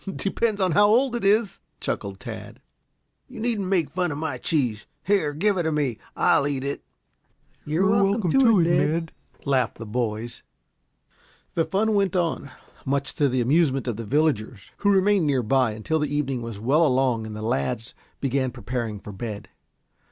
[0.15, 2.59] "Depends upon how old it is," chuckled Tad.
[3.27, 4.87] "You needn't make fun of my cheese.
[5.03, 6.81] Here give it to me; I'll eat it."
[7.67, 9.11] "You're welcome to it, Ned,"
[9.45, 10.41] laughed the boys.
[11.53, 12.49] The fun went on,
[12.83, 16.59] much to the amusement of the villagers, who remained near by until the evening was
[16.59, 19.49] well along and the lads began preparing for bed.